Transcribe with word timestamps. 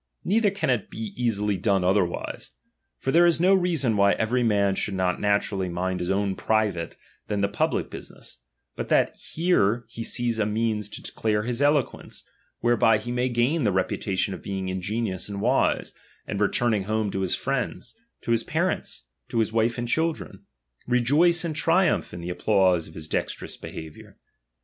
Neither 0.23 0.49
can 0.49 0.71
it 0.71 0.87
easily 0.91 1.57
be 1.57 1.61
done 1.61 1.83
otherwise. 1.83 2.53
For 2.97 3.11
there 3.11 3.27
is 3.27 3.39
no 3.39 3.53
rea 3.53 3.75
son 3.75 3.95
why 3.95 4.13
every 4.13 4.41
man 4.41 4.73
should 4.73 4.95
not 4.95 5.21
naturally 5.21 5.69
mind 5.69 5.99
his 5.99 6.09
own 6.09 6.33
private, 6.35 6.97
than 7.27 7.41
the 7.41 7.47
public 7.47 7.91
business, 7.91 8.37
but 8.75 8.89
that 8.89 9.15
here 9.35 9.85
he 9.89 10.03
sees 10.03 10.39
a 10.39 10.45
means 10.47 10.89
to 10.89 11.03
declare 11.03 11.43
his 11.43 11.61
eloquence, 11.61 12.23
whereby 12.61 12.97
he 12.97 13.11
may 13.11 13.29
gain 13.29 13.61
the 13.61 13.71
reputation 13.71 14.33
of 14.33 14.41
being 14.41 14.69
in 14.69 14.81
genious 14.81 15.29
and 15.29 15.39
wise, 15.39 15.93
and 16.25 16.39
returning 16.41 16.85
home 16.85 17.11
to 17.11 17.19
his 17.21 17.35
friends, 17.35 17.95
to 18.21 18.31
his 18.31 18.43
parents, 18.43 19.03
to 19.29 19.37
his 19.37 19.53
wife 19.53 19.77
and 19.77 19.87
children, 19.87 20.47
rejoice 20.87 21.45
and 21.45 21.55
triumph 21.55 22.11
in 22.11 22.21
the 22.21 22.29
applause 22.31 22.87
of 22.87 22.95
his 22.95 23.07
dexte 23.07 23.39
rous 23.39 23.55
behaviour. 23.55 24.17